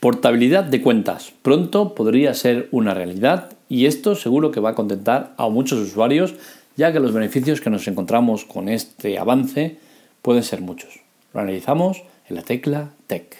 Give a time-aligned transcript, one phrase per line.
[0.00, 1.34] Portabilidad de cuentas.
[1.42, 6.36] Pronto podría ser una realidad y esto seguro que va a contentar a muchos usuarios
[6.74, 9.76] ya que los beneficios que nos encontramos con este avance
[10.22, 11.00] pueden ser muchos.
[11.34, 13.36] Lo analizamos en la tecla Tech.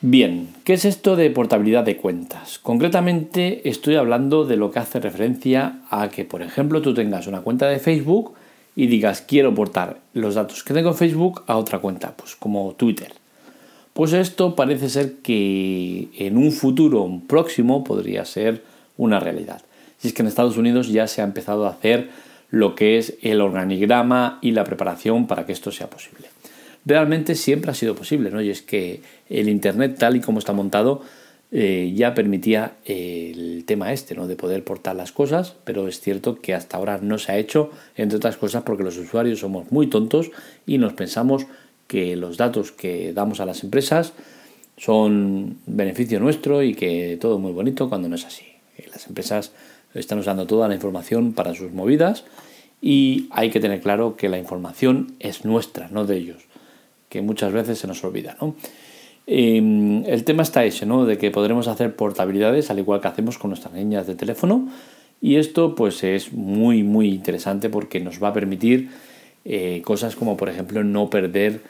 [0.00, 2.58] Bien, ¿qué es esto de portabilidad de cuentas?
[2.60, 7.42] Concretamente estoy hablando de lo que hace referencia a que, por ejemplo, tú tengas una
[7.42, 8.32] cuenta de Facebook
[8.78, 12.74] y digas quiero portar los datos que tengo en Facebook a otra cuenta, pues como
[12.74, 13.12] Twitter.
[13.92, 18.62] Pues esto parece ser que en un futuro próximo podría ser
[18.96, 19.62] una realidad.
[20.00, 22.10] Y es que en Estados Unidos ya se ha empezado a hacer
[22.50, 26.28] lo que es el organigrama y la preparación para que esto sea posible.
[26.86, 28.40] Realmente siempre ha sido posible, ¿no?
[28.40, 31.02] Y es que el Internet tal y como está montado
[31.50, 34.26] eh, ya permitía el tema este, ¿no?
[34.26, 37.70] De poder portar las cosas, pero es cierto que hasta ahora no se ha hecho,
[37.96, 40.30] entre otras cosas porque los usuarios somos muy tontos
[40.66, 41.46] y nos pensamos
[41.86, 44.12] que los datos que damos a las empresas
[44.76, 48.44] son beneficio nuestro y que todo es muy bonito cuando no es así.
[48.92, 49.52] Las empresas
[49.94, 52.24] están usando toda la información para sus movidas
[52.80, 56.44] y hay que tener claro que la información es nuestra, no de ellos,
[57.08, 58.36] que muchas veces se nos olvida.
[58.40, 58.54] ¿no?
[59.30, 61.04] Em, el tema está ese, ¿no?
[61.04, 64.70] De que podremos hacer portabilidades al igual que hacemos con nuestras líneas de teléfono.
[65.20, 68.88] Y esto pues es muy muy interesante porque nos va a permitir
[69.44, 71.60] eh, cosas como por ejemplo no perder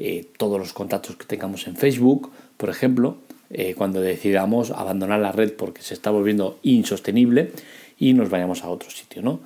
[0.00, 3.18] eh, todos los contactos que tengamos en Facebook, por ejemplo,
[3.50, 7.52] eh, cuando decidamos abandonar la red porque se está volviendo insostenible
[7.96, 9.38] y nos vayamos a otro sitio, ¿no?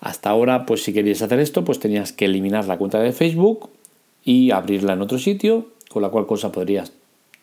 [0.00, 3.68] Hasta ahora, pues si querías hacer esto, pues tenías que eliminar la cuenta de Facebook
[4.24, 6.92] y abrirla en otro sitio, con la cual cosa podrías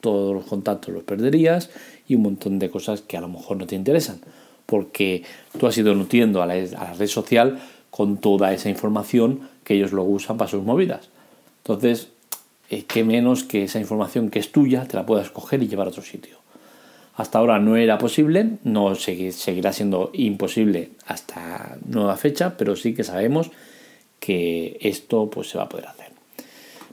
[0.07, 1.69] todos los contactos los perderías
[2.07, 4.21] y un montón de cosas que a lo mejor no te interesan,
[4.65, 5.23] porque
[5.59, 6.53] tú has ido nutriendo a la,
[6.93, 7.59] red social
[7.91, 11.09] con toda esa información que ellos luego usan para sus movidas.
[11.57, 12.07] Entonces,
[12.69, 15.87] eh, qué menos que esa información que es tuya te la puedas coger y llevar
[15.87, 16.37] a otro sitio.
[17.15, 23.03] Hasta ahora no era posible, no seguirá siendo imposible hasta nueva fecha, pero sí que
[23.03, 23.51] sabemos
[24.21, 26.16] que esto pues, se va a poder hacer.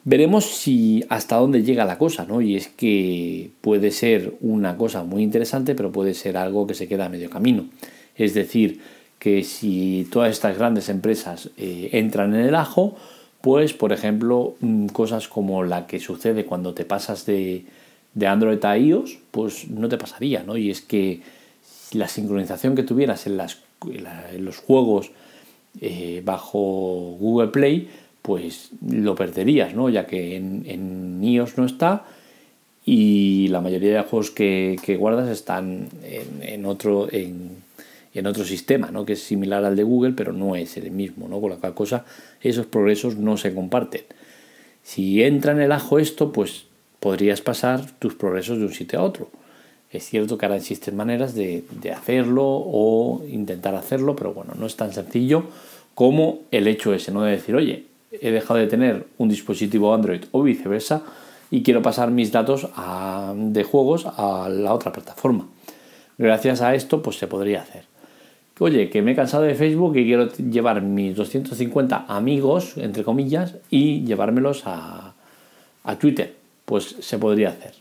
[0.06, 2.42] Veremos si hasta dónde llega la cosa, ¿no?
[2.42, 6.86] Y es que puede ser una cosa muy interesante, pero puede ser algo que se
[6.88, 7.66] queda a medio camino.
[8.14, 8.80] Es decir,
[9.18, 12.96] que si todas estas grandes empresas eh, entran en el ajo,
[13.40, 17.64] pues por ejemplo, mm, cosas como la que sucede cuando te pasas de,
[18.26, 20.58] Android a iOS, pues no te pasaría, ¿no?
[20.58, 21.22] Y es que
[21.92, 23.62] la sincronización que tuvieras en, las,
[24.38, 25.12] los juegos
[25.80, 27.88] eh, bajo Google Play,
[28.24, 29.90] pues lo perderías, ¿no?
[29.90, 32.06] Ya que en, en iOS no está
[32.86, 39.04] y la mayoría de juegos que, guardas están en, otro en, otro sistema, ¿no?
[39.04, 41.38] Que es similar al de Google, pero no es el mismo, ¿no?
[41.38, 42.06] Con la cual cosa
[42.40, 44.04] esos progresos no se comparten.
[44.82, 46.64] Si entra en el ajo esto, pues
[47.00, 49.30] podrías pasar tus progresos de un sitio a otro.
[49.90, 54.64] Es cierto que ahora existen maneras de, de hacerlo o intentar hacerlo, pero bueno, no
[54.64, 55.44] es tan sencillo
[55.94, 57.22] como el hecho ese, ¿no?
[57.22, 57.84] De decir, oye,
[58.20, 61.02] he dejado de tener un dispositivo Android o viceversa
[61.50, 62.68] y quiero pasar mis datos
[63.34, 65.46] de juegos a la otra plataforma.
[66.18, 67.84] Gracias a esto pues se podría hacer.
[68.60, 73.56] Oye, que me he cansado de Facebook y quiero llevar mis 250 amigos, entre comillas,
[73.68, 75.14] y llevármelos a,
[75.98, 76.34] Twitter.
[76.64, 77.74] Pues se podría hacer.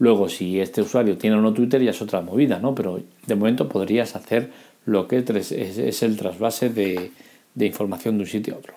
[0.00, 2.74] Luego, si este usuario tiene o no Twitter, ya es otra movida, ¿no?
[2.74, 4.50] Pero de momento podrías hacer
[4.86, 7.10] lo que es, el trasvase de,
[7.54, 8.74] de información de un sitio a otro.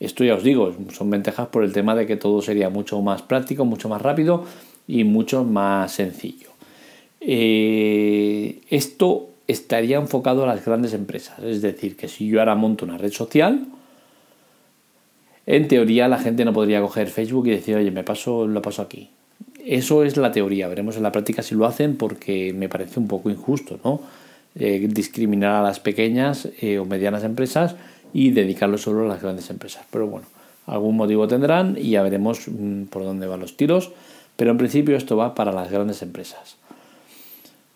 [0.00, 3.22] Esto ya os digo, son ventajas por el tema de que todo sería mucho más
[3.22, 4.44] práctico, mucho más rápido
[4.86, 6.48] y mucho más sencillo.
[7.20, 12.84] Eh, esto estaría enfocado a las grandes empresas, es decir, que si yo ahora monto
[12.84, 13.66] una red social,
[15.46, 18.82] en teoría la gente no podría coger Facebook y decir, oye, me paso, lo paso
[18.82, 19.10] aquí.
[19.64, 23.08] Eso es la teoría, veremos en la práctica si lo hacen porque me parece un
[23.08, 24.00] poco injusto, ¿no?
[24.54, 27.76] Eh, discriminar a las pequeñas eh, o medianas empresas
[28.12, 29.84] y dedicarlo solo a las grandes empresas.
[29.90, 30.26] Pero bueno,
[30.66, 33.90] algún motivo tendrán y ya veremos mm, por dónde van los tiros.
[34.36, 36.56] Pero en principio esto va para las grandes empresas.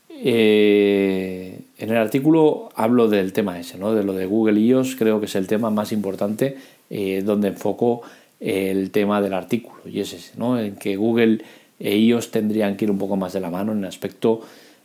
[0.09, 3.93] Eh, en el artículo hablo del tema ese, ¿no?
[3.93, 6.57] de lo de Google iOS, creo que es el tema más importante
[6.91, 8.03] eh, donde enfoco
[8.39, 9.81] el tema del artículo.
[9.85, 10.61] Y es ese, ¿no?
[10.61, 11.43] en que Google
[11.81, 14.43] e iOS tendrían que ir un poco más de la mano en el aspecto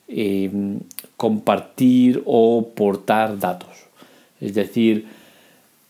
[0.07, 0.49] eh,
[1.15, 3.85] compartir o portar datos.
[4.41, 5.05] Es decir,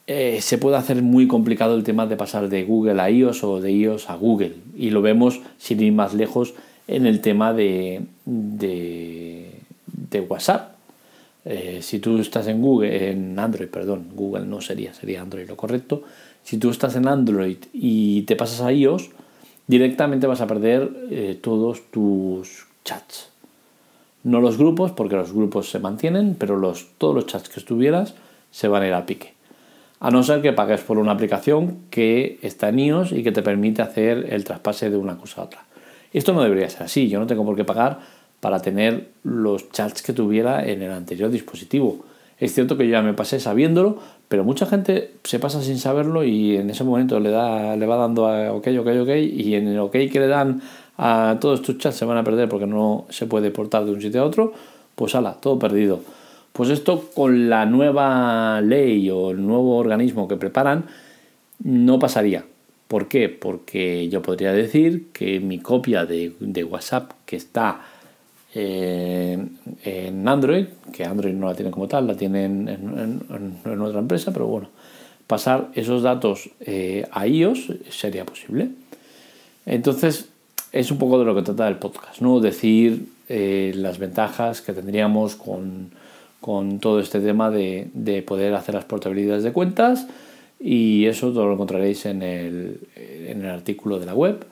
[0.08, 3.60] eh, se puede hacer muy complicado el tema de pasar de Google a iOS o
[3.60, 4.56] de iOS a Google.
[4.76, 6.54] Y lo vemos, sin ir más lejos,
[6.88, 9.52] en el tema de, de,
[10.30, 10.76] WhatsApp.
[11.46, 15.58] Eh, si tú estás en Google, en Android, perdón, Google no sería, sería Android lo
[15.58, 16.04] correcto.
[16.44, 19.10] Si tú estás en Android y te pasas a iOS,
[19.68, 23.30] directamente vas a perder eh, todos tus chats.
[24.24, 28.16] No los grupos, porque los grupos se mantienen, pero los, todos los chats que estuvieras
[28.52, 29.37] se van a ir a pique.
[30.00, 33.42] A no ser que pagues por una aplicación que está en iOS y que te
[33.42, 35.66] permite hacer el traspase de una cosa a otra.
[36.14, 37.10] Esto no debería ser así.
[37.10, 38.00] Yo no tengo por qué pagar
[38.40, 42.06] para tener los chats que tuviera en el anterior dispositivo.
[42.40, 43.98] Es cierto que yo ya me pasé sabiéndolo,
[44.28, 47.96] pero mucha gente se pasa sin saberlo y en ese momento le, da, le va
[47.96, 50.62] dando a ok, ok, ok y en el ok que le dan
[50.98, 54.02] a todos tus chats se van a perder porque no se puede portar de un
[54.02, 54.54] sitio a otro,
[54.96, 56.02] pues ala, todo perdido.
[56.58, 60.86] Pues esto con la nueva ley o el nuevo organismo que preparan
[61.64, 62.46] no pasaría.
[62.88, 63.30] ¿Por qué?
[63.30, 66.34] Porque yo podría decir que mi copia de,
[66.64, 67.82] WhatsApp que está
[68.56, 69.38] eh,
[69.84, 73.22] en Android, que Android no la tiene como tal, la tiene en,
[73.80, 74.70] otra empresa, pero bueno,
[75.28, 78.70] pasar esos datos eh, a iOS sería posible.
[79.68, 80.30] Entonces,
[80.72, 82.40] es un poco de lo que trata el podcast, ¿no?
[82.40, 85.36] Decir eh, las ventajas que tendríamos
[86.42, 90.08] con, todo este tema de, de, poder hacer las portabilidades de cuentas
[90.60, 94.46] y eso todo lo encontraréis en el, en el artículo de la web.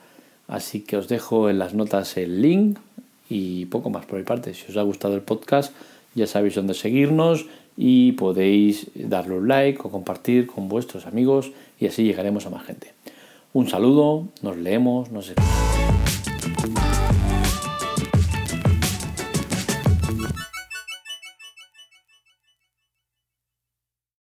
[0.47, 2.77] Así que os dejo en las notas el link
[3.29, 4.53] y poco más por mi parte.
[4.53, 5.73] Si os ha gustado el podcast,
[6.13, 7.45] ya sabéis dónde seguirnos
[7.77, 12.65] y podéis darle un like o compartir con vuestros amigos y así llegaremos a más
[12.65, 12.93] gente.
[13.53, 15.33] Un saludo, nos leemos, nos.